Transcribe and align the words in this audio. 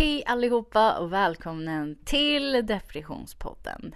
Hej 0.00 0.22
allihopa 0.26 0.98
och 0.98 1.12
välkommen 1.12 1.98
till 2.04 2.66
Depressionspodden. 2.66 3.94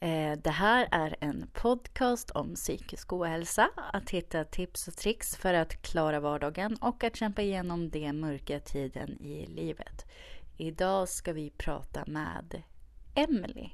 Eh, 0.00 0.38
det 0.42 0.50
här 0.50 0.88
är 0.90 1.16
en 1.20 1.50
podcast 1.52 2.30
om 2.30 2.54
psykisk 2.54 3.12
ohälsa, 3.12 3.70
att 3.92 4.10
hitta 4.10 4.44
tips 4.44 4.88
och 4.88 4.96
tricks 4.96 5.36
för 5.36 5.54
att 5.54 5.82
klara 5.82 6.20
vardagen 6.20 6.76
och 6.80 7.04
att 7.04 7.16
kämpa 7.16 7.42
igenom 7.42 7.90
den 7.90 8.20
mörka 8.20 8.60
tiden 8.60 9.20
i 9.20 9.46
livet. 9.46 10.06
Idag 10.56 11.08
ska 11.08 11.32
vi 11.32 11.50
prata 11.50 12.04
med 12.06 12.62
Emily. 13.14 13.68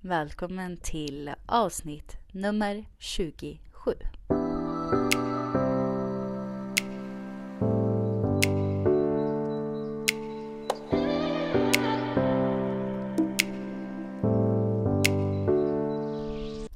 Välkommen 0.00 0.76
till 0.76 1.30
avsnitt 1.46 2.16
nummer 2.32 2.84
27. 2.98 3.94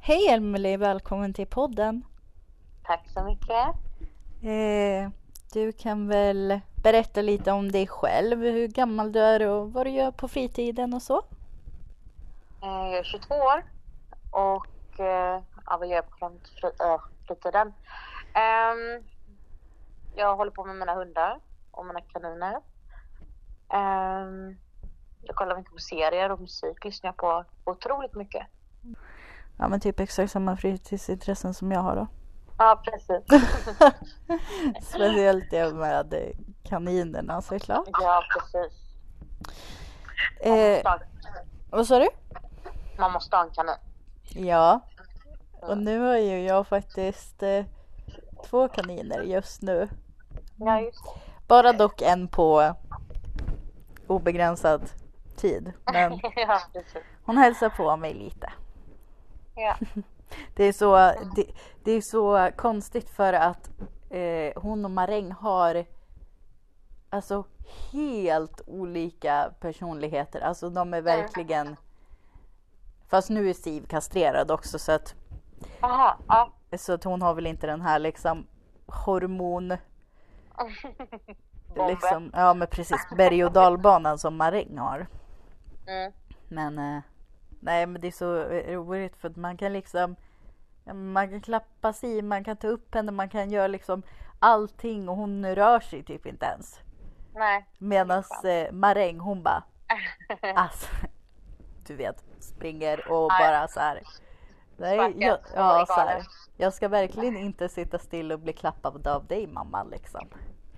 Hej 0.07 0.27
Emily, 0.29 0.77
välkommen 0.77 1.33
till 1.33 1.47
podden. 1.47 2.05
Tack 2.83 3.09
så 3.09 3.23
mycket. 3.23 3.67
Eh, 4.43 5.09
du 5.53 5.71
kan 5.71 6.07
väl 6.07 6.59
berätta 6.83 7.21
lite 7.21 7.51
om 7.51 7.71
dig 7.71 7.87
själv, 7.87 8.39
hur 8.39 8.67
gammal 8.67 9.11
du 9.11 9.19
är 9.19 9.47
och 9.47 9.73
vad 9.73 9.85
du 9.85 9.89
gör 9.89 10.11
på 10.11 10.27
fritiden 10.27 10.93
och 10.93 11.01
så? 11.01 11.17
Eh, 12.61 12.89
jag 12.91 12.97
är 12.97 13.03
22 13.03 13.35
år 13.35 13.63
och 14.31 14.99
eh, 14.99 15.41
ja, 15.65 15.77
vad 15.79 15.87
gör 15.87 15.95
jag 15.95 16.19
på 16.19 16.25
äh, 16.25 17.01
fritiden? 17.27 17.67
Um, 17.67 19.03
jag 20.15 20.35
håller 20.35 20.51
på 20.51 20.65
med 20.65 20.75
mina 20.75 20.95
hundar 20.95 21.39
och 21.71 21.85
mina 21.85 22.01
kaniner. 22.01 22.55
Um, 23.73 24.57
jag 25.21 25.35
kollar 25.35 25.57
mycket 25.57 25.73
på 25.73 25.79
serier 25.79 26.31
och 26.31 26.41
musik 26.41 26.83
lyssnar 26.83 27.07
jag 27.07 27.17
på 27.17 27.45
otroligt 27.63 28.13
mycket. 28.13 28.47
Ja 29.57 29.67
men 29.67 29.79
typ 29.79 29.99
exakt 29.99 30.31
samma 30.31 30.57
fritidsintressen 30.57 31.53
som 31.53 31.71
jag 31.71 31.79
har 31.79 31.95
då. 31.95 32.07
Ja 32.57 32.81
precis. 32.85 33.51
Speciellt 34.81 35.51
det 35.51 35.73
med 35.73 36.33
kaninerna 36.63 37.41
såklart. 37.41 37.87
Ja 37.91 38.23
precis. 38.33 38.85
Eh, 40.39 40.93
vad 41.69 41.87
sa 41.87 41.99
du? 41.99 42.07
Man 42.99 43.11
måste 43.11 43.35
ha 43.35 43.43
en 43.43 43.51
kanin. 43.51 43.75
Ja. 44.33 44.79
Och 45.61 45.77
nu 45.77 45.99
har 45.99 46.17
ju 46.17 46.41
jag 46.41 46.67
faktiskt 46.67 47.43
eh, 47.43 47.65
två 48.49 48.67
kaniner 48.67 49.21
just 49.21 49.61
nu. 49.61 49.89
Ja 50.55 50.81
just 50.81 51.03
Bara 51.47 51.73
dock 51.73 52.01
en 52.01 52.27
på 52.27 52.75
obegränsad 54.07 54.89
tid. 55.35 55.73
Men 55.85 56.19
ja 56.35 56.59
hon 57.25 57.37
hälsar 57.37 57.69
på 57.69 57.97
mig 57.97 58.13
lite. 58.13 58.51
Ja. 59.55 59.75
Det 60.55 60.63
är 60.63 60.73
så, 60.73 60.95
det, 61.35 61.45
det 61.83 61.91
är 61.91 62.01
så 62.01 62.51
konstigt 62.55 63.09
för 63.09 63.33
att 63.33 63.69
eh, 64.09 64.61
hon 64.61 64.85
och 64.85 64.91
Maräng 64.91 65.31
har 65.31 65.85
alltså 67.09 67.43
helt 67.91 68.61
olika 68.67 69.53
personligheter. 69.59 70.41
Alltså 70.41 70.69
de 70.69 70.93
är 70.93 71.01
verkligen 71.01 71.75
Fast 73.07 73.29
nu 73.29 73.49
är 73.49 73.53
Siv 73.53 73.85
kastrerad 73.87 74.51
också 74.51 74.79
så 74.79 74.91
att, 74.91 75.15
Jaha, 75.81 76.17
ja. 76.27 76.51
så 76.77 76.93
att 76.93 77.03
hon 77.03 77.21
har 77.21 77.33
väl 77.33 77.47
inte 77.47 77.67
den 77.67 77.81
här 77.81 77.99
liksom 77.99 78.47
hormon 78.85 79.67
liksom, 81.89 82.31
ja 82.33 82.53
men 82.53 82.67
precis 82.67 83.07
berg 83.17 83.45
och 83.45 83.51
dalbanan 83.51 84.19
som 84.19 84.37
Maräng 84.37 84.77
har. 84.77 85.07
Mm. 85.87 86.13
Men 86.47 86.79
eh, 86.79 87.01
nej 87.65 87.85
men 87.85 88.01
det 88.01 88.07
är 88.07 88.11
så 88.11 88.43
roligt 88.73 89.15
för 89.15 89.29
att 89.29 89.35
man 89.35 89.57
kan 89.57 89.73
liksom 89.73 90.15
Man 90.93 91.29
kan 91.29 91.41
klappa 91.41 91.93
sig, 91.93 92.21
man 92.21 92.43
kan 92.43 92.57
ta 92.57 92.67
upp 92.67 92.95
henne, 92.95 93.11
man 93.11 93.29
kan 93.29 93.51
göra 93.51 93.67
liksom 93.67 94.03
allting 94.39 95.09
och 95.09 95.15
hon 95.15 95.55
rör 95.55 95.79
sig 95.79 96.03
typ 96.03 96.25
inte 96.25 96.45
ens. 96.45 96.79
Nej. 97.33 97.65
Medan 97.77 98.23
eh, 98.43 98.71
Maräng 98.71 99.19
hon 99.19 99.43
bara 99.43 99.63
alltså, 100.55 100.87
du 101.87 101.95
vet 101.95 102.23
springer 102.39 103.11
och 103.11 103.31
ja. 103.31 103.37
bara 103.39 103.67
så 103.67 103.79
här. 103.79 104.03
Nej, 104.77 105.13
jag, 105.17 105.39
ja, 105.55 105.85
så 105.87 105.93
här. 105.93 106.23
Jag 106.57 106.73
ska 106.73 106.87
verkligen 106.87 107.37
inte 107.37 107.69
sitta 107.69 107.99
still 107.99 108.31
och 108.31 108.39
bli 108.39 108.53
klappad 108.53 109.07
av 109.07 109.25
dig 109.25 109.47
mamma 109.47 109.83
liksom. 109.83 110.27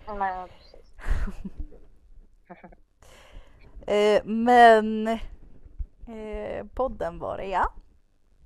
Nej 0.08 0.48
precis. 0.48 0.94
Eh, 3.88 4.22
men 4.26 5.20
eh, 6.08 6.66
podden 6.66 7.20
var 7.20 7.38
det 7.38 7.46
ja. 7.46 7.74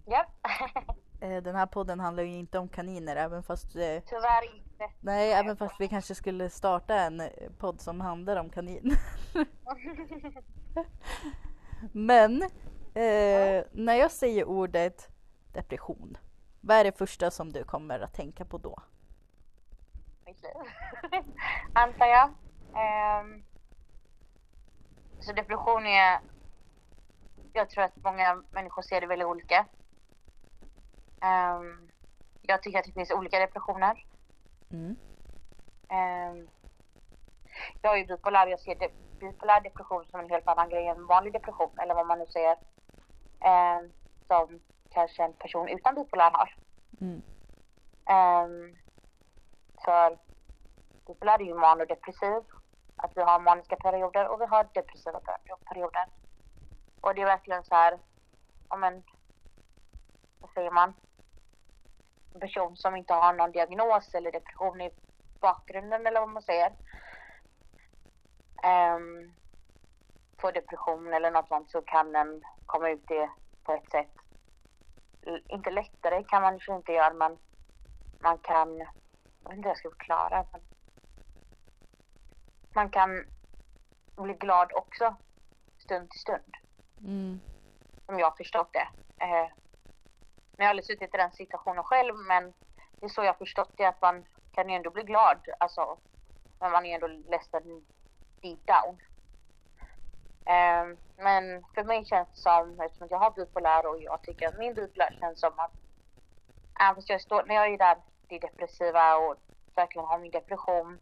Ja. 0.06 0.26
Eh, 1.22 1.44
Den 1.44 1.56
här 1.56 1.66
podden 1.66 2.00
handlar 2.00 2.24
ju 2.24 2.38
inte 2.38 2.60
om 2.60 2.70
kaniner 2.70 3.16
även 3.16 3.44
fast 3.44 3.76
eh, 3.76 4.00
Tyvärr 4.06 4.56
inte. 4.56 4.90
Nej, 5.00 5.34
även 5.34 5.58
fast 5.58 5.76
vi 5.80 5.88
kanske 5.88 6.16
skulle 6.16 6.50
starta 6.50 6.96
en 6.96 7.22
eh, 7.22 7.28
podd 7.58 7.82
som 7.82 8.02
handlar 8.02 8.36
om 8.36 8.50
kanin. 8.50 8.96
Men 11.92 12.42
eh, 12.94 13.64
när 13.72 13.94
jag 13.94 14.12
säger 14.12 14.46
ordet 14.46 15.10
depression, 15.54 16.18
vad 16.62 16.78
är 16.78 16.84
det 16.84 16.98
första 16.98 17.32
som 17.32 17.54
du 17.54 17.64
kommer 17.64 18.00
att 18.00 18.14
tänka 18.14 18.46
på 18.46 18.58
då? 18.58 18.84
mitt 20.32 20.44
liv. 20.44 20.52
Antar 21.74 22.06
jag. 22.06 22.30
Ehm, 22.76 23.44
så 25.20 25.34
depression 25.34 25.86
är... 25.86 26.20
Jag 27.54 27.70
tror 27.70 27.84
att 27.84 28.04
många 28.04 28.44
människor 28.52 28.82
ser 28.82 29.02
det 29.02 29.08
väldigt 29.08 29.28
olika. 29.28 29.66
Ehm, 31.22 31.90
jag 32.42 32.64
tycker 32.64 32.80
att 32.80 32.86
det 32.86 32.92
finns 32.92 33.12
olika 33.12 33.40
depressioner. 33.40 34.06
Mm. 34.72 34.96
Ehm, 35.90 36.48
jag 37.82 37.94
är 37.94 37.98
ju 37.98 38.06
bipolär. 38.06 38.48
Jag 38.48 38.60
ser 38.60 38.76
de, 38.76 38.90
bipolär 39.20 39.62
depression 39.62 40.06
som 40.06 40.20
en 40.20 40.30
helt 40.30 40.48
annan 40.48 40.70
grej 40.70 40.88
än 40.88 41.06
vanlig 41.06 41.34
depression. 41.34 41.80
Eller 41.80 41.94
vad 41.94 42.08
man 42.08 42.20
nu 42.20 42.26
säger. 42.26 42.58
Ehm, 43.40 43.92
som 44.28 44.60
kanske 44.90 45.24
en 45.24 45.34
person 45.34 45.68
utan 45.68 45.96
bipolär 45.96 46.32
har. 46.32 46.56
Mm. 47.02 47.22
Um, 48.12 48.78
för 49.86 50.18
bipolär 51.08 51.42
är 51.42 51.46
ju 51.46 51.54
manodepressiv. 51.54 52.44
Att 52.96 53.12
vi 53.18 53.22
har 53.22 53.40
maniska 53.40 53.76
perioder 53.76 54.28
och 54.28 54.42
vi 54.42 54.46
har 54.46 54.68
depressiva 54.74 55.20
per- 55.20 55.56
perioder. 55.66 56.06
Och 57.02 57.16
det 57.16 57.22
är 57.22 57.26
verkligen 57.26 57.64
så 57.64 57.76
här, 57.76 58.00
om 58.68 58.84
en, 58.84 59.04
vad 60.40 60.52
säger 60.52 60.72
man? 60.72 60.94
En 62.34 62.40
person 62.40 62.78
som 62.78 62.96
inte 62.96 63.14
har 63.14 63.34
någon 63.34 63.52
diagnos 63.52 64.14
eller 64.14 64.32
depression 64.32 64.82
i 64.82 64.92
bakgrunden 65.40 66.08
eller 66.08 66.20
vad 66.20 66.30
man 66.30 66.44
säger. 66.44 66.72
Um, 68.64 69.34
får 70.42 70.52
depression 70.52 71.14
eller 71.14 71.32
något 71.32 71.48
sånt 71.48 71.72
så 71.72 71.82
kan 71.82 72.12
den 72.12 72.44
komma 72.66 72.90
ut 72.90 73.08
det 73.08 73.30
på 73.64 73.74
ett 73.74 73.92
sätt. 73.92 74.12
Inte 75.48 75.72
lättare 75.72 76.24
kan 76.24 76.42
man 76.42 76.58
ju 76.58 76.76
inte 76.76 76.92
göra 76.92 77.14
men 77.14 77.38
man 78.20 78.38
kan, 78.38 78.78
jag 78.78 79.50
vet 79.50 79.58
inte 79.58 79.62
hur 79.62 79.70
jag 79.70 79.78
ska 79.78 79.90
förklara. 79.90 80.46
Men 80.52 80.62
man 82.74 82.90
kan 82.90 83.26
bli 84.16 84.34
glad 84.34 84.72
också 84.74 85.16
stund 85.78 86.10
till 86.10 86.20
stund. 86.20 86.61
Mm. 87.04 87.40
Som 88.06 88.20
jag 88.20 88.26
har 88.26 88.38
förstått 88.38 88.74
det. 88.74 88.88
Eh, 89.18 89.48
men 90.52 90.58
jag 90.58 90.66
har 90.66 90.70
aldrig 90.70 90.86
suttit 90.86 91.14
i 91.14 91.18
den 91.18 91.32
situationen 91.32 91.84
själv 91.84 92.16
men 92.16 92.54
det 92.92 93.06
är 93.06 93.10
så 93.10 93.22
jag 93.22 93.34
har 93.34 93.38
förstått 93.38 93.72
det 93.76 93.86
att 93.86 94.02
man 94.02 94.26
kan 94.52 94.70
ju 94.70 94.76
ändå 94.76 94.90
bli 94.90 95.04
glad. 95.04 95.38
Alltså, 95.60 95.98
men 96.60 96.72
man 96.72 96.86
är 96.86 96.90
ju 96.90 96.96
ändå 96.96 97.08
ledsen 97.08 97.86
deep 98.42 98.60
down. 98.66 99.02
Eh, 100.46 100.98
men 101.18 101.66
för 101.76 101.84
mig 101.84 102.06
känns 102.06 102.30
det 102.30 102.42
som, 102.42 102.80
eftersom 102.80 103.08
jag 103.12 103.18
har 103.18 103.32
bipolär 103.32 103.86
och 103.86 104.02
jag 104.02 104.24
tycker 104.24 104.48
att 104.48 104.58
min 104.58 104.74
bipolär 104.74 105.18
känns 105.20 105.40
som 105.40 105.54
att 105.56 105.72
även 106.80 106.96
fast 106.96 107.10
jag 107.10 107.22
står, 107.22 107.44
när 107.44 107.56
jag 107.56 107.74
är 107.74 107.78
där 107.78 107.98
det 108.28 108.40
depressiva 108.40 109.16
och 109.18 109.36
verkligen 109.76 110.08
har 110.08 110.20
min 110.20 110.32
depression 110.32 111.00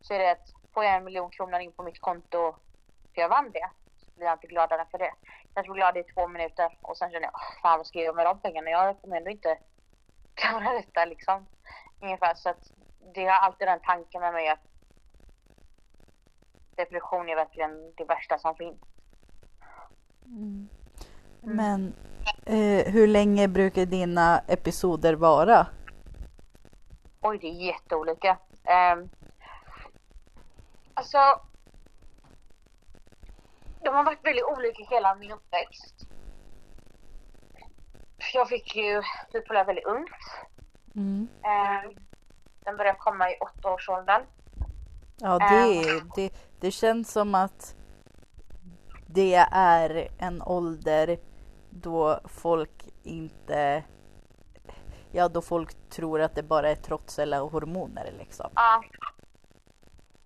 så 0.00 0.14
är 0.14 0.18
det 0.18 0.30
att 0.30 0.52
får 0.74 0.84
jag 0.84 0.94
en 0.94 1.04
miljon 1.04 1.30
kronor 1.30 1.60
in 1.60 1.72
på 1.72 1.82
mitt 1.82 2.00
konto 2.00 2.56
för 3.14 3.20
jag 3.20 3.28
vann 3.28 3.50
det 3.50 3.70
blir 4.16 4.26
jag 4.26 4.34
inte 4.34 4.46
gladare 4.46 4.86
för 4.90 4.98
det. 4.98 5.12
Jag 5.54 5.64
blir 5.64 5.74
glad 5.74 5.96
i 5.96 6.02
två 6.02 6.28
minuter 6.28 6.78
och 6.82 6.96
sen 6.96 7.10
känner 7.10 7.26
jag, 7.26 7.34
"Åh, 7.34 7.60
fan 7.62 7.78
vad 7.78 7.86
ska 7.86 7.98
jag 7.98 8.04
göra 8.04 8.16
med 8.16 8.26
de 8.26 8.40
pengarna? 8.40 8.70
Jag 8.70 9.00
kommer 9.00 9.16
ändå 9.16 9.30
inte 9.30 9.58
klara 10.34 10.72
detta 10.72 11.04
liksom. 11.04 11.46
Ungefär 12.02 12.34
så 12.34 12.48
att 12.50 12.72
det 13.14 13.24
har 13.24 13.36
alltid 13.36 13.68
den 13.68 13.80
tanken 13.80 14.20
med 14.20 14.32
mig 14.32 14.48
att 14.48 14.60
depression 16.76 17.28
är 17.28 17.36
verkligen 17.36 17.92
det 17.96 18.04
värsta 18.04 18.38
som 18.38 18.54
finns. 18.56 18.78
Mm. 20.24 20.68
Men 21.40 21.94
eh, 22.46 22.92
hur 22.92 23.06
länge 23.06 23.48
brukar 23.48 23.86
dina 23.86 24.38
episoder 24.38 25.14
vara? 25.14 25.66
Oj, 27.20 27.38
det 27.38 27.46
är 27.46 27.52
jätteolika. 27.66 28.38
Um, 28.92 29.08
alltså, 30.94 31.18
de 33.82 33.94
har 33.94 34.04
varit 34.04 34.24
väldigt 34.24 34.44
olika 34.44 34.94
hela 34.94 35.14
min 35.14 35.32
uppväxt. 35.32 36.06
Jag 38.34 38.48
fick 38.48 38.76
ju 38.76 39.02
bipolär 39.32 39.64
väldigt 39.64 39.84
ungt. 39.84 40.10
Mm. 40.94 41.28
Eh, 41.44 41.90
den 42.64 42.76
började 42.76 42.98
komma 42.98 43.30
i 43.30 43.38
åttaårsåldern. 43.40 44.22
Ja, 45.16 45.38
det, 45.38 46.02
det, 46.16 46.32
det 46.60 46.70
känns 46.70 47.12
som 47.12 47.34
att 47.34 47.74
det 49.06 49.34
är 49.52 50.08
en 50.18 50.42
ålder 50.42 51.18
då 51.70 52.20
folk 52.24 52.88
inte... 53.02 53.84
Ja, 55.12 55.28
då 55.28 55.42
folk 55.42 55.90
tror 55.90 56.20
att 56.20 56.34
det 56.34 56.42
bara 56.42 56.70
är 56.70 56.74
trots 56.74 57.18
eller 57.18 57.40
hormoner 57.40 58.12
liksom. 58.18 58.50
Ja. 58.54 58.82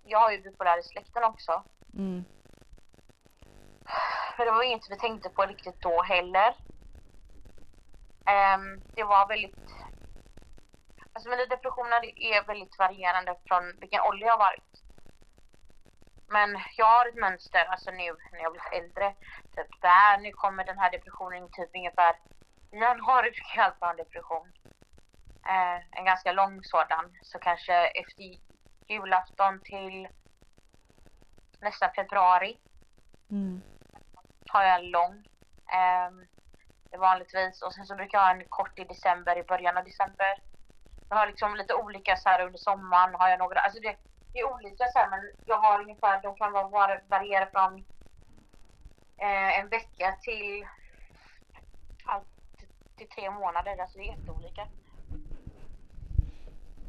Jag 0.03 0.19
har 0.19 0.31
ju 0.31 0.41
bipolär 0.41 0.79
i 0.79 0.83
släkten 0.83 1.23
också. 1.23 1.63
Mm. 1.93 2.25
För 4.41 4.45
det 4.45 4.51
var 4.51 4.63
inget 4.63 4.91
vi 4.91 4.97
tänkte 4.97 5.29
på 5.29 5.41
riktigt 5.45 5.81
då 5.81 6.01
heller. 6.01 6.49
Um, 8.35 8.81
det 8.95 9.03
var 9.03 9.27
väldigt... 9.27 9.65
Alltså 11.13 11.29
mina 11.29 11.45
depressioner 11.45 12.19
är 12.19 12.47
väldigt 12.47 12.79
varierande 12.79 13.35
från 13.47 13.79
vilken 13.79 14.01
ålder 14.01 14.27
jag 14.27 14.33
har 14.33 14.45
varit. 14.49 14.73
Men 16.27 16.59
jag 16.77 16.85
har 16.85 17.07
ett 17.07 17.15
mönster, 17.15 17.65
alltså 17.65 17.91
nu 17.91 18.15
när 18.31 18.39
jag 18.39 18.51
blir 18.51 18.73
äldre. 18.79 19.15
Typ 19.55 19.81
där, 19.81 20.17
nu 20.17 20.31
kommer 20.31 20.65
den 20.65 20.79
här 20.79 20.91
depressionen 20.91 21.49
typ 21.51 21.69
ungefär 21.75 22.15
i 22.71 22.77
januari 22.77 23.31
fick 23.31 23.55
jag 23.55 23.65
alltid 23.65 23.83
ha 23.83 23.91
en 23.91 23.97
depression. 23.97 24.51
Eh, 25.45 25.99
en 25.99 26.05
ganska 26.05 26.31
lång 26.31 26.63
sådan. 26.63 27.17
Så 27.21 27.39
kanske 27.39 27.73
efter 27.73 28.23
julafton 28.87 29.61
till 29.63 30.07
nästa 31.59 31.89
februari 31.89 32.57
Mm 33.31 33.61
har 34.51 34.63
jag 34.63 34.79
en 34.79 34.91
lång. 34.91 35.27
eh, 35.77 36.11
vanligtvis. 36.99 37.61
Och 37.61 37.73
sen 37.73 37.85
så 37.85 37.95
brukar 37.95 38.17
jag 38.17 38.25
ha 38.25 38.31
en 38.31 38.45
kort 38.49 38.79
i 38.79 38.83
december, 38.83 39.37
i 39.37 39.43
början 39.43 39.77
av 39.77 39.83
december. 39.83 40.41
Jag 41.09 41.17
har 41.17 41.27
liksom 41.27 41.55
lite 41.55 41.73
olika 41.73 42.15
så 42.15 42.29
här 42.29 42.45
under 42.45 42.59
sommaren 42.59 43.15
har 43.15 43.29
jag 43.29 43.39
några, 43.39 43.59
alltså 43.59 43.79
det, 43.79 43.95
det 44.33 44.39
är 44.39 44.53
olika 44.53 44.85
så 44.87 44.99
här, 44.99 45.09
men 45.09 45.31
jag 45.45 45.57
har 45.57 45.81
ungefär, 45.81 46.21
de 46.21 46.35
kan 46.35 46.51
vara, 46.51 46.99
variera 47.07 47.45
från 47.45 47.85
eh, 49.17 49.59
en 49.59 49.69
vecka 49.69 50.17
till 50.21 50.67
allt 52.05 52.27
till 52.97 53.09
tre 53.09 53.31
månader, 53.31 53.77
alltså 53.77 53.97
det 53.97 54.03
är 54.03 54.17
jätteolika. 54.17 54.67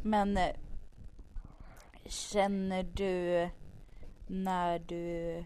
Men 0.03 0.37
eh, 0.37 0.56
känner 2.05 2.82
du 2.82 3.49
när 4.26 4.79
du 4.79 5.44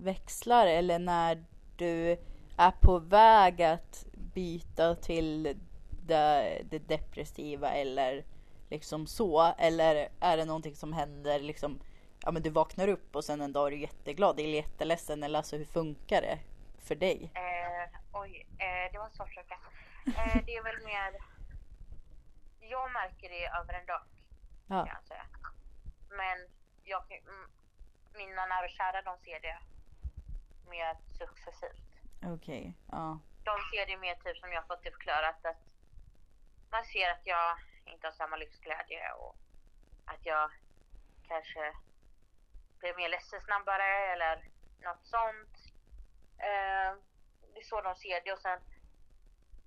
växlar 0.00 0.66
eller 0.66 0.98
när 0.98 1.44
du 1.76 2.16
är 2.56 2.70
på 2.70 2.98
väg 2.98 3.62
att 3.62 4.06
byta 4.12 4.94
till 4.94 5.58
det, 6.06 6.62
det 6.70 6.78
depressiva 6.78 7.70
eller 7.72 8.24
liksom 8.70 9.06
så? 9.06 9.54
Eller 9.58 10.08
är 10.20 10.36
det 10.36 10.44
någonting 10.44 10.76
som 10.76 10.92
händer 10.92 11.40
liksom, 11.40 11.80
ja 12.22 12.30
men 12.30 12.42
du 12.42 12.50
vaknar 12.50 12.88
upp 12.88 13.16
och 13.16 13.24
sen 13.24 13.40
en 13.40 13.52
dag 13.52 13.66
är 13.66 13.70
du 13.70 13.78
jätteglad 13.80 14.40
eller 14.40 14.48
jätteledsen 14.54 15.22
eller 15.22 15.38
alltså 15.38 15.56
hur 15.56 15.64
funkar 15.64 16.22
det 16.22 16.38
för 16.78 16.94
dig? 16.94 17.30
Eh, 17.34 17.98
oj, 18.12 18.46
eh, 18.58 18.92
det 18.92 18.98
var 18.98 19.04
en 19.04 19.10
svår 19.12 19.26
fråga. 19.26 19.58
Eh, 20.06 20.36
det 20.46 20.54
är 20.56 20.62
väl 20.62 20.84
mer... 20.84 21.16
Jag 22.60 22.92
märker 22.92 23.28
det 23.28 23.46
över 23.46 23.74
en 23.80 23.86
dag, 23.86 24.02
Ja. 24.66 24.84
kan 24.84 24.94
jag 24.98 25.04
säga. 25.04 25.26
Men 26.10 26.38
jag, 26.84 27.02
mina 28.14 28.46
nära 28.46 28.64
och 28.64 28.70
kära, 28.70 29.02
de 29.02 29.18
ser 29.24 29.40
det 29.40 29.58
mer 30.70 30.96
successivt. 31.18 31.90
Okej, 32.34 32.74
ja. 32.90 33.20
De 33.44 33.54
ser 33.70 33.86
det 33.86 33.96
mer 33.96 34.14
typ 34.14 34.36
som 34.36 34.52
jag 34.52 34.66
fått 34.66 34.82
det 34.82 34.90
förklarat 34.90 35.44
att 35.44 35.62
man 36.70 36.84
ser 36.84 37.10
att 37.10 37.26
jag 37.26 37.58
inte 37.84 38.06
har 38.06 38.12
samma 38.12 38.36
livsglädje 38.36 39.12
och 39.12 39.36
att 40.04 40.26
jag 40.26 40.50
kanske 41.28 41.72
blir 42.78 42.94
mer 42.94 43.08
ledsen 43.08 43.40
snabbare 43.40 44.12
eller 44.12 44.34
något 44.86 45.06
sånt. 45.06 45.56
Eh, 46.38 46.90
det 47.52 47.60
är 47.60 47.64
så 47.64 47.80
de 47.80 47.94
ser 47.96 48.20
det 48.24 48.32
och 48.32 48.38
sen 48.38 48.60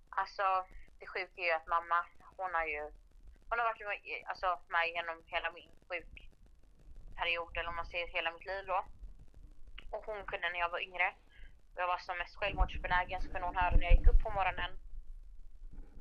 alltså 0.10 0.66
det 1.00 1.08
sjuka 1.08 1.42
är 1.42 1.46
ju 1.46 1.52
att 1.52 1.68
mamma 1.68 2.06
hon 2.38 2.54
har 2.54 2.66
ju 2.66 2.92
hon 3.50 3.60
har 3.60 3.66
varit 3.66 3.88
med, 3.88 4.24
alltså, 4.28 4.60
med 4.68 4.88
genom 4.90 5.24
hela 5.26 5.52
min 5.52 5.72
sjukperiod 5.88 7.58
eller 7.58 7.70
om 7.70 7.76
man 7.76 7.86
säger 7.86 8.08
hela 8.08 8.32
mitt 8.32 8.46
liv 8.46 8.66
då. 8.66 8.86
Och 9.94 10.04
hon 10.06 10.25
kunde 10.25 10.50
när 10.50 10.60
jag 10.60 10.69
var 10.69 10.80
yngre 10.88 11.07
och 11.74 11.80
jag 11.81 11.88
var 11.88 11.98
som 11.98 12.18
mest 12.18 12.36
självmordsbenägen 12.36 13.22
så 13.22 13.28
kunde 13.31 13.48
hon 13.48 13.56
höra 13.56 13.75
när 13.75 13.84
jag 13.84 13.94
gick 13.98 14.07
upp 14.07 14.22
på 14.24 14.30
morgonen 14.30 14.72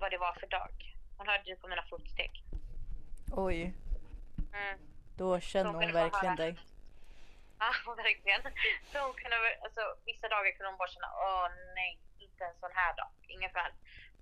vad 0.01 0.11
det 0.11 0.19
var 0.19 0.33
för 0.41 0.47
dag. 0.47 0.75
Hon 1.17 1.27
hörde 1.29 1.45
det 1.51 1.57
på 1.57 1.69
mina 1.69 1.83
fotsteg. 1.91 2.33
Oj, 3.33 3.75
Mm. 4.55 4.79
då 5.17 5.41
känner 5.41 5.71
hon 5.71 5.85
man 5.85 5.93
verkligen 5.93 6.37
dig. 6.37 6.59
Ja, 7.59 7.95
verkligen. 7.97 8.43
Så 8.93 8.99
hon 9.07 9.15
kunde, 9.15 9.37
alltså, 9.65 9.81
vissa 10.07 10.29
dagar 10.29 10.51
kunde 10.53 10.69
hon 10.71 10.79
bara 10.79 10.89
känna, 10.89 11.11
åh 11.27 11.49
nej, 11.75 11.99
inte 12.19 12.45
en 12.45 12.55
sån 12.61 12.71
här 12.75 12.97
dag. 12.97 13.11
Ungefär. 13.37 13.71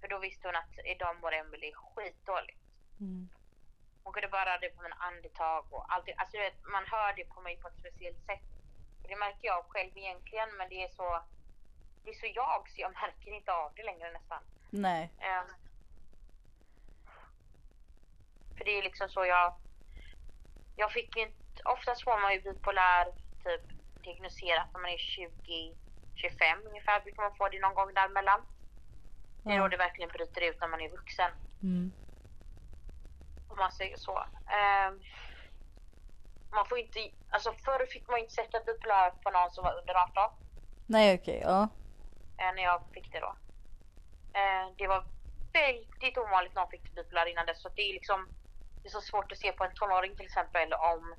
För 0.01 0.09
då 0.09 0.19
visste 0.19 0.49
hon 0.49 0.57
att 0.57 0.75
idag 0.85 1.17
mår 1.21 1.33
Emelie 1.35 1.73
skitdåligt. 1.75 2.63
Mm. 3.01 3.29
Hon 4.05 4.13
kunde 4.13 4.29
bara 4.29 4.45
höra 4.51 4.59
det 4.59 4.69
på 4.77 4.83
mina 4.83 4.97
andetag 4.97 5.67
och 5.71 5.93
allt 5.93 6.07
det. 6.07 6.15
Alltså 6.15 6.37
du 6.37 6.43
vet, 6.43 6.59
man 6.65 6.85
hör 6.87 7.13
det 7.17 7.25
på 7.25 7.41
mig 7.41 7.57
på 7.57 7.69
ett 7.69 7.79
speciellt 7.83 8.23
sätt. 8.27 8.49
Det 9.09 9.17
märker 9.17 9.47
jag 9.47 9.65
själv 9.69 9.91
egentligen, 9.95 10.57
men 10.59 10.69
det 10.69 10.83
är 10.85 10.89
så, 10.89 11.23
det 12.05 12.11
är 12.11 12.15
så 12.15 12.27
jag 12.35 12.69
så 12.69 12.81
jag 12.81 12.93
märker 12.93 13.31
inte 13.33 13.53
av 13.53 13.73
det 13.77 13.83
längre 13.83 14.13
nästan. 14.13 14.43
Nej, 14.71 15.11
Ehm, 15.21 15.47
för 18.59 18.65
det 18.65 18.79
är 18.79 18.83
liksom 18.83 19.09
så 19.09 19.27
jag... 19.27 19.55
Jag 20.77 20.93
fick 20.93 21.17
inte... 21.17 21.63
Oftast 21.65 22.05
får 22.05 22.21
man 22.21 22.33
ju 22.33 22.41
bipolär 22.41 23.05
typ 23.45 23.63
diagnoserat 24.05 24.69
när 24.73 24.81
man 24.81 24.91
är 24.91 24.99
20, 24.99 25.75
25 26.15 26.59
ungefär. 26.67 27.01
Brukar 27.01 27.23
man 27.23 27.35
få 27.35 27.49
det 27.49 27.61
någon 27.61 27.75
gång 27.75 27.95
däremellan. 27.95 28.41
Det 29.43 29.53
är 29.53 29.59
då 29.59 29.69
det 29.69 29.77
verkligen 29.77 30.11
bryter 30.11 30.41
ut 30.41 30.61
när 30.61 30.69
man 30.69 30.81
är 30.81 30.89
vuxen. 30.89 31.31
mm. 31.63 31.93
Om 33.49 33.57
man 33.57 33.73
säger 33.73 33.97
så. 33.97 34.25
Ehm, 34.47 35.01
man 36.53 36.67
får 36.67 36.79
inte... 36.79 36.99
Alltså 37.31 37.53
förr 37.53 37.87
fick 37.87 38.09
man 38.09 38.19
inte 38.19 38.33
sätta 38.33 38.61
bipolär 38.61 39.11
på 39.11 39.31
någon 39.31 39.51
som 39.51 39.65
var 39.65 39.79
under 39.81 39.95
18. 39.95 40.33
nej 40.87 41.15
okej, 41.15 41.41
ja. 41.45 41.69
eh, 42.39 42.55
när 42.55 42.63
jag 42.63 42.83
fick 42.95 43.13
det 43.13 43.21
då. 43.21 43.37
Eh, 44.39 44.67
det 44.79 44.87
var 44.87 45.05
väldigt 45.53 46.19
ovanligt 46.19 46.55
någon 46.55 46.71
fick 46.71 46.95
bipolär 46.95 47.27
innan 47.27 47.47
dess. 47.47 47.63
Så 47.63 47.69
det 47.69 47.83
är 47.83 47.93
liksom 47.93 48.29
det 48.83 48.89
är 48.89 48.91
så 48.91 49.01
svårt 49.01 49.33
att 49.33 49.39
se 49.39 49.53
på 49.53 49.65
en 49.65 49.75
tonåring 49.75 50.17
till 50.17 50.27
exempel 50.27 50.73
om 50.73 51.15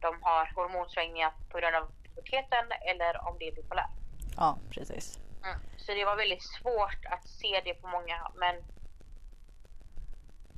de 0.00 0.22
har 0.22 0.52
hormonsvängningar 0.54 1.32
på 1.50 1.58
grund 1.58 1.76
av 1.76 1.86
puberteten 2.02 2.72
eller 2.80 3.28
om 3.28 3.38
det 3.38 3.48
är 3.48 3.54
bipolär. 3.54 3.90
Ja, 4.36 4.58
precis. 4.70 5.18
Mm. 5.44 5.58
Så 5.76 5.92
det 5.92 6.04
var 6.04 6.16
väldigt 6.16 6.42
svårt 6.42 7.04
att 7.04 7.28
se 7.28 7.60
det 7.64 7.74
på 7.74 7.88
många 7.88 8.30
men 8.34 8.54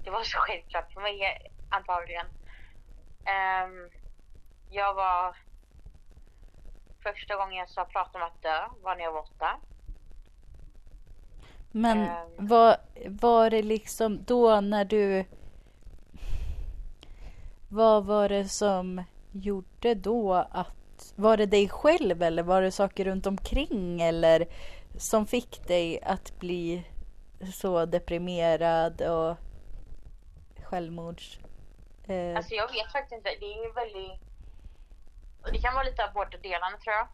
det 0.05 0.11
var 0.11 0.23
så 0.23 0.39
självklart 0.39 0.93
för 0.93 1.01
mig 1.01 1.51
antagligen. 1.71 2.27
Ehm, 3.25 3.91
jag 4.75 4.95
var 4.95 5.37
första 7.03 7.37
gången 7.37 7.59
jag 7.59 7.69
sa 7.71 7.85
prata 7.85 8.19
om 8.19 8.25
att 8.25 8.43
dö 8.43 8.69
var 8.83 8.97
när 8.97 9.05
jag 9.05 9.13
var 9.13 9.21
åtta. 9.21 9.61
Men 11.71 11.99
Ehm. 11.99 12.47
var, 12.47 12.77
var 13.09 13.51
det 13.51 13.63
liksom 13.63 14.25
då 14.25 14.61
när 14.61 14.85
du... 14.85 15.25
Vad 17.69 18.05
var 18.05 18.29
det 18.29 18.49
som 18.49 19.03
gjorde 19.33 19.95
då 19.95 20.35
att... 20.35 21.13
Var 21.17 21.37
det 21.37 21.47
dig 21.47 21.69
själv 21.69 22.23
eller 22.23 22.43
var 22.43 22.63
det 22.63 22.71
saker 22.71 23.05
runt 23.05 23.27
omkring 23.27 24.03
eller 24.03 24.47
som 24.99 25.27
fick 25.27 25.67
dig 25.69 26.03
att 26.03 26.39
bli 26.39 26.85
så 27.53 27.87
deprimerad 27.87 29.03
och 29.03 29.37
självmords... 30.65 31.39
Eh, 32.07 32.37
Alltså 32.37 32.55
jag 32.55 32.73
vet 32.73 32.93
faktiskt 32.93 33.13
inte. 33.13 33.31
Det 33.41 33.47
är 33.47 33.75
väldigt... 33.75 34.21
och 35.45 35.53
Det 35.53 35.59
kan 35.59 35.75
vara 35.75 35.85
lite 35.85 36.05
av 36.05 36.13
båda 36.13 36.39
delarna 36.39 36.77
tror 36.79 36.95
jag. 36.95 37.09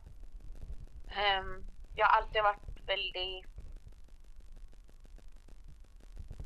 Ehm, 1.10 1.64
jag 1.94 2.06
har 2.06 2.18
alltid 2.18 2.42
varit 2.42 2.87
väldigt... 2.87 3.46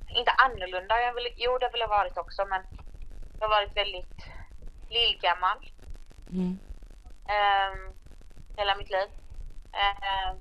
Inte 0.08 0.30
annorlunda. 0.30 1.00
Jag 1.00 1.14
vill, 1.14 1.34
jo, 1.36 1.58
det 1.58 1.66
har 1.72 1.78
jag 1.78 1.88
varit 1.88 2.18
också 2.18 2.44
men 2.46 2.62
jag 3.38 3.48
har 3.48 3.56
varit 3.56 3.76
väldigt 3.76 4.26
lillgammal 4.90 5.58
mm, 6.30 6.58
ehm, 7.28 7.94
hela 8.56 8.76
mitt 8.76 8.90
liv. 8.90 9.08
Ehm, 9.72 10.36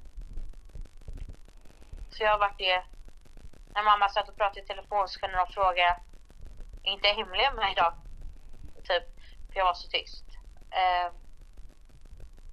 så 2.10 2.24
jag 2.24 2.32
har 2.32 2.40
varit 2.40 2.58
det. 2.58 2.84
När 3.74 3.84
mamma 3.84 4.10
satt 4.10 4.30
och 4.30 4.38
pratade 4.38 4.62
i 4.62 4.66
telefon 4.66 5.08
så 5.08 5.20
kunde 5.20 5.38
de 5.38 5.48
fråga, 5.48 6.00
inte 6.84 7.08
hemliga 7.08 7.52
med 7.52 7.56
mig 7.56 7.72
idag? 7.72 7.94
Typ, 8.84 9.04
för 9.52 9.60
jag 9.60 9.66
var 9.66 9.74
så 9.74 9.88
tyst. 9.88 10.26
Ehm, 10.72 11.23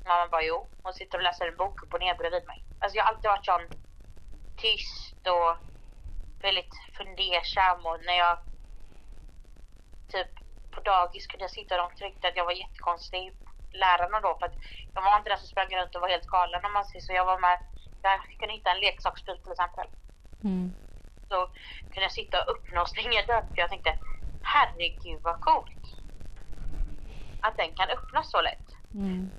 Mamma 0.06 0.28
bara 0.28 0.42
jo. 0.42 0.68
Hon 0.82 0.92
sitter 0.92 1.18
och 1.18 1.24
läser 1.24 1.48
en 1.48 1.56
bok 1.56 1.82
upp 1.82 1.94
och 1.94 2.00
ner 2.00 2.14
bredvid 2.14 2.46
mig. 2.46 2.64
Alltså 2.78 2.96
jag 2.96 3.04
har 3.04 3.12
alltid 3.12 3.30
varit 3.30 3.44
sån 3.44 3.68
tyst 4.56 5.26
och 5.26 5.56
väldigt 6.42 6.74
fundersam 6.96 7.86
och 7.86 7.98
när 8.04 8.18
jag 8.18 8.38
typ 10.08 10.30
på 10.70 10.80
dagis 10.80 11.26
kunde 11.26 11.44
jag 11.44 11.50
sitta 11.50 11.74
och 11.74 11.90
de 11.90 11.96
tyckte 11.96 12.28
att 12.28 12.36
jag 12.36 12.44
var 12.44 12.52
jättekonstig 12.52 13.32
lärarna 13.72 14.20
då 14.20 14.36
för 14.38 14.46
att 14.46 14.56
jag 14.94 15.02
var 15.02 15.16
inte 15.16 15.30
den 15.30 15.38
som 15.38 15.46
sprang 15.46 15.76
runt 15.76 15.94
och 15.94 16.00
var 16.00 16.08
helt 16.08 16.26
galen 16.26 16.64
om 16.64 16.72
man 16.72 16.84
säger 16.84 17.00
så. 17.00 17.12
Jag 17.12 17.24
var 17.24 17.38
med, 17.38 17.58
jag 18.02 18.20
kunde 18.38 18.54
hitta 18.54 18.70
en 18.70 18.80
leksaksbil 18.80 19.38
till 19.42 19.52
exempel. 19.52 19.86
Mm. 20.44 20.74
Så 21.28 21.46
kunde 21.90 22.06
jag 22.08 22.12
sitta 22.12 22.42
och 22.42 22.50
öppna 22.52 22.82
och 22.82 22.88
stänga 22.88 23.22
dörren 23.26 23.48
för 23.54 23.60
jag 23.62 23.70
tänkte 23.70 23.96
herregud 24.42 25.20
vad 25.22 25.40
coolt. 25.40 25.82
Att 27.40 27.56
den 27.56 27.74
kan 27.74 27.88
öppnas 27.88 28.30
så 28.30 28.40
lätt. 28.40 28.68
Mm. 28.94 29.30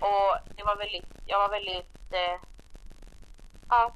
Och 0.00 0.54
det 0.56 0.64
var 0.64 0.76
väldigt, 0.76 1.06
jag 1.26 1.38
var 1.38 1.48
väldigt, 1.48 2.12
eh, 2.12 2.40
ja, 3.68 3.94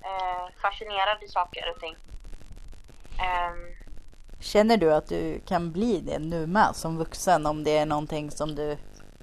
eh, 0.00 0.52
fascinerad 0.62 1.22
i 1.22 1.28
saker 1.28 1.62
och 1.74 1.80
ting. 1.80 1.96
Ehm, 3.18 3.76
Känner 4.40 4.76
du 4.76 4.94
att 4.94 5.08
du 5.08 5.40
kan 5.46 5.72
bli 5.72 6.00
det 6.00 6.18
nu 6.18 6.46
med 6.46 6.76
som 6.76 6.96
vuxen 6.96 7.46
om 7.46 7.64
det 7.64 7.76
är 7.78 7.86
någonting 7.86 8.30
som 8.30 8.54
du, 8.54 8.76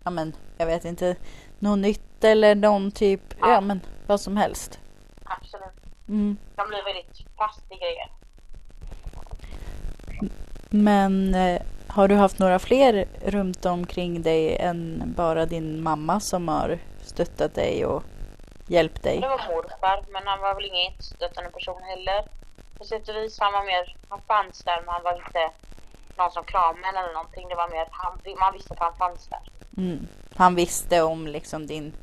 ja 0.04 0.12
men 0.12 0.36
jag 0.58 0.66
vet 0.66 0.86
inte, 0.86 1.16
något 1.60 1.80
nytt 1.80 2.24
eller 2.24 2.56
någon 2.56 2.92
typ, 2.92 3.22
ja, 3.40 3.50
Ja. 3.54 3.62
men 3.62 3.82
vad 4.08 4.22
som 4.22 4.38
helst. 4.38 4.80
absolut. 5.24 5.64
Mm. 6.08 6.38
Jag 6.56 6.68
blir 6.68 6.84
väldigt 6.84 7.28
fast 7.38 7.62
i 7.72 7.76
grejer. 7.76 8.12
Men 10.70 11.36
eh, 11.36 11.62
har 11.94 12.08
du 12.08 12.16
haft 12.16 12.40
några 12.40 12.60
fler 12.60 13.06
runt 13.26 13.66
omkring 13.66 14.22
dig 14.22 14.58
än 14.58 15.14
bara 15.18 15.46
din 15.46 15.84
mamma 15.84 16.20
som 16.20 16.48
har 16.48 16.80
stöttat 17.02 17.56
dig 17.56 17.86
och 17.86 18.04
hjälpt 18.68 19.04
dig? 19.04 19.20
Det 19.20 19.28
var 19.28 19.56
morfar, 19.56 20.04
men 20.10 20.22
han 20.26 20.40
var 20.42 20.56
väl 20.56 20.66
ingen 20.66 20.92
jättestöttande 20.92 21.50
person 21.50 21.82
heller. 21.84 22.26
På 22.78 22.84
sätt 22.84 23.10
och 23.10 23.16
vis, 23.16 23.40
han 23.40 23.54
var 23.54 23.66
mer, 23.66 23.96
han 24.10 24.22
fanns 24.28 24.64
där 24.64 24.82
men 24.86 24.94
han 24.94 25.04
var 25.04 25.16
inte 25.16 25.50
någon 26.18 26.32
som 26.32 26.44
kramade 26.44 26.98
eller 27.00 27.14
någonting. 27.14 27.48
Det 27.50 27.56
var 27.56 27.70
mer, 27.70 27.88
han, 27.92 28.20
man 28.40 28.54
visste 28.54 28.74
att 28.74 28.80
han 28.80 28.96
fanns 28.96 29.28
där. 29.28 29.52
Mm. 29.78 30.08
Han 30.36 30.56
visste 30.56 31.02
om 31.02 31.28
liksom 31.28 31.68
din 31.68 31.94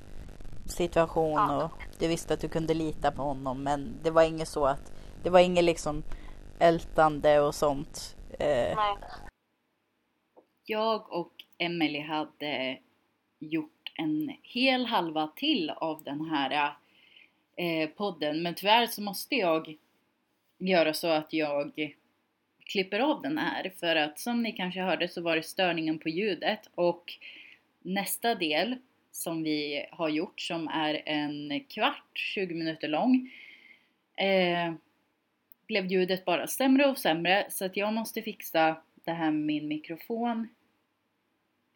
situation 0.66 1.32
Ja. 1.49 1.64
och 1.64 1.70
du 1.99 2.09
visste 2.09 2.35
att 2.35 2.40
du 2.40 2.49
kunde 2.49 2.75
lita 2.75 3.11
på 3.11 3.23
honom 3.23 3.62
men 3.62 3.94
det 4.02 4.11
var 4.11 4.23
inget 4.23 4.49
så 4.49 4.66
att 4.66 4.92
det 5.23 5.30
var 5.30 5.40
inget 5.40 5.64
liksom 5.64 6.02
ältande 6.59 7.40
och 7.40 7.54
sånt. 7.54 8.16
Eh, 8.38 8.76
Nej 8.76 8.97
jag 10.70 11.12
och 11.12 11.32
Emily 11.58 12.00
hade 12.00 12.78
gjort 13.38 13.92
en 13.94 14.36
hel 14.42 14.86
halva 14.86 15.30
till 15.36 15.70
av 15.70 16.02
den 16.02 16.24
här 16.24 16.72
eh, 17.56 17.88
podden. 17.88 18.42
Men 18.42 18.54
tyvärr 18.54 18.86
så 18.86 19.02
måste 19.02 19.34
jag 19.34 19.76
göra 20.58 20.94
så 20.94 21.08
att 21.08 21.32
jag 21.32 21.96
klipper 22.64 23.00
av 23.00 23.22
den 23.22 23.38
här. 23.38 23.72
För 23.80 23.96
att 23.96 24.18
som 24.18 24.42
ni 24.42 24.52
kanske 24.52 24.80
hörde 24.80 25.08
så 25.08 25.22
var 25.22 25.36
det 25.36 25.42
störningen 25.42 25.98
på 25.98 26.08
ljudet. 26.08 26.70
Och 26.74 27.12
nästa 27.82 28.34
del 28.34 28.76
som 29.12 29.42
vi 29.42 29.86
har 29.90 30.08
gjort 30.08 30.40
som 30.40 30.68
är 30.68 31.02
en 31.06 31.64
kvart, 31.68 32.10
20 32.14 32.54
minuter 32.54 32.88
lång. 32.88 33.30
Eh, 34.16 34.74
blev 35.66 35.86
ljudet 35.86 36.24
bara 36.24 36.46
sämre 36.46 36.86
och 36.86 36.98
sämre 36.98 37.46
så 37.50 37.64
att 37.64 37.76
jag 37.76 37.92
måste 37.92 38.22
fixa 38.22 38.76
det 39.04 39.12
här 39.12 39.30
med 39.30 39.42
min 39.42 39.68
mikrofon. 39.68 40.48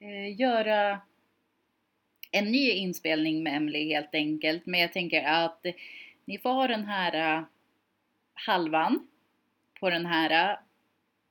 Eh, 0.04 0.40
göra 0.40 1.00
en 2.30 2.44
ny 2.44 2.70
inspelning 2.70 3.42
med 3.42 3.56
Emily 3.56 3.88
helt 3.88 4.14
enkelt. 4.14 4.66
Men 4.66 4.80
jag 4.80 4.92
tänker 4.92 5.23
att 5.23 5.66
ni 6.25 6.38
får 6.38 6.50
ha 6.50 6.68
den 6.68 6.84
här 6.84 7.38
eh, 7.38 7.44
halvan 8.34 9.08
på 9.80 9.90
den 9.90 10.06
här 10.06 10.50
eh, 10.50 10.58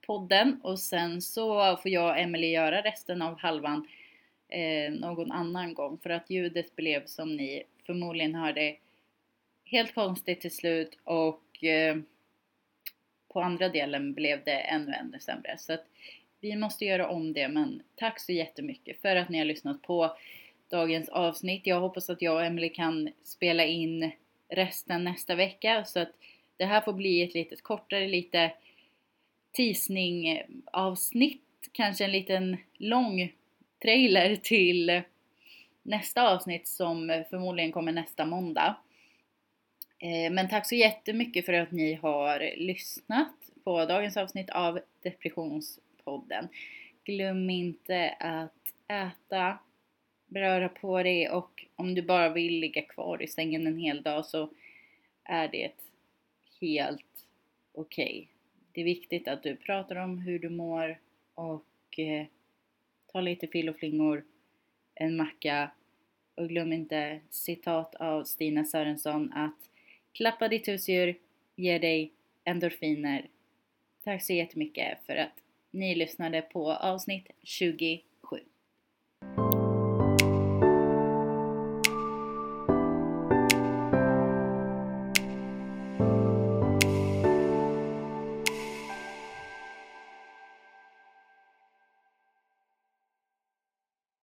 podden 0.08 0.62
och 0.64 0.80
sen 0.80 1.22
så 1.22 1.78
får 1.78 1.92
jag 1.92 2.10
och 2.10 2.18
Emily 2.18 2.48
göra 2.48 2.82
resten 2.82 3.22
av 3.22 3.40
halvan 3.40 3.88
eh, 4.50 4.92
någon 4.92 5.32
annan 5.32 5.74
gång 5.74 5.98
för 5.98 6.10
att 6.10 6.30
ljudet 6.30 6.76
blev 6.76 7.06
som 7.06 7.36
ni 7.36 7.64
förmodligen 7.86 8.36
hörde 8.36 8.76
helt 9.66 9.96
konstigt 9.96 10.42
till 10.42 10.56
slut 10.56 10.98
och 11.04 11.64
eh, 11.64 11.98
på 13.28 13.42
andra 13.42 13.70
delen 13.70 14.14
blev 14.14 14.44
det 14.44 14.60
ännu, 14.60 14.94
ännu 14.94 15.20
sämre. 15.20 15.58
Så 15.58 15.74
att 15.74 15.86
vi 16.44 16.56
måste 16.56 16.86
göra 16.86 17.10
om 17.10 17.34
det 17.34 17.48
men 17.48 17.82
tack 17.96 18.20
så 18.20 18.32
jättemycket 18.32 19.02
för 19.02 19.16
att 19.16 19.30
ni 19.30 19.38
har 19.38 19.46
lyssnat 19.46 19.82
på 19.82 20.18
dagens 20.70 21.10
avsnitt. 21.10 21.68
Jag 21.68 21.80
hoppas 21.80 22.10
att 22.10 22.22
jag 22.22 22.36
och 22.36 22.46
Emily 22.46 22.70
kan 22.70 23.10
spela 23.24 23.66
in 23.66 24.12
resten 24.50 25.04
nästa 25.04 25.36
vecka 25.36 25.86
så 25.86 26.00
att 26.00 26.12
det 26.58 26.66
här 26.66 26.82
får 26.82 26.94
bli 26.94 27.24
ett 27.24 27.34
litet 27.34 27.64
kortare, 27.64 28.08
lite 28.08 28.52
teasning 29.52 30.42
avsnitt. 30.66 31.42
Kanske 31.72 32.04
en 32.04 32.12
liten 32.12 32.58
lång 32.78 33.34
trailer 33.82 34.36
till 34.36 35.02
nästa 35.84 36.30
avsnitt 36.30 36.68
som 36.68 37.24
förmodligen 37.30 37.72
kommer 37.72 37.92
nästa 37.92 38.26
måndag. 38.26 38.76
Eh, 40.00 40.32
men 40.32 40.50
tack 40.50 40.70
så 40.70 40.76
jättemycket 40.76 41.46
för 41.46 41.54
att 41.54 41.72
ni 41.72 41.94
har 41.94 42.58
lyssnat 42.58 43.34
på 43.64 43.86
dagens 43.86 44.18
avsnitt 44.18 44.50
av 44.50 44.80
depressions 45.04 45.80
podden. 46.04 46.48
Glöm 47.04 47.50
inte 47.50 48.10
att 48.20 48.74
äta, 48.88 49.58
röra 50.30 50.70
på 50.70 51.04
dig 51.04 51.30
och 51.30 51.66
om 51.76 51.96
du 51.96 52.02
bara 52.02 52.30
vill 52.30 52.60
ligga 52.60 52.82
kvar 52.82 53.22
i 53.22 53.28
sängen 53.28 53.68
en 53.68 53.78
hel 53.78 54.02
dag 54.02 54.26
så 54.26 54.50
är 55.24 55.48
det 55.48 55.72
helt 56.62 57.28
okej. 57.74 58.28
Det 58.72 58.82
är 58.82 58.86
viktigt 58.86 59.28
att 59.28 59.44
du 59.44 59.56
pratar 59.56 59.96
om 59.96 60.18
hur 60.18 60.40
du 60.40 60.50
mår 60.50 61.00
och 61.34 62.00
eh, 62.00 62.26
ta 63.12 63.22
lite 63.22 63.48
flingor, 63.48 64.24
en 64.96 65.16
macka 65.16 65.72
och 66.36 66.50
glöm 66.50 66.74
inte 66.74 67.20
citat 67.30 67.96
av 67.96 68.24
Stina 68.24 68.66
Sörensson 68.66 69.34
att 69.34 69.70
klappa 70.12 70.48
ditt 70.48 70.68
husdjur 70.68 71.16
ger 71.56 71.80
dig 71.80 72.12
endorfiner. 72.44 73.28
Tack 74.04 74.24
så 74.24 74.34
jättemycket 74.34 75.06
för 75.06 75.16
att 75.16 75.43
ni 75.74 75.96
lyssnade 75.96 76.42
på 76.42 76.72
avsnitt 76.72 77.28
20 77.44 78.02